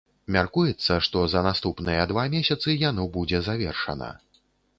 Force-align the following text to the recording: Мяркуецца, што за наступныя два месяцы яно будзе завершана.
Мяркуецца, 0.35 0.95
што 1.07 1.21
за 1.33 1.43
наступныя 1.47 2.07
два 2.13 2.25
месяцы 2.35 2.75
яно 2.89 3.07
будзе 3.19 3.45
завершана. 3.51 4.11